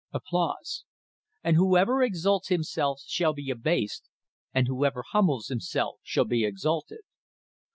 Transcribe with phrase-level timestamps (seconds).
[1.43, 4.09] And whoever exalts himself shall be abased,
[4.51, 7.01] and whoever humbles himself shall be exalted.